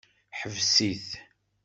[0.39, 1.07] Ḥbes-it!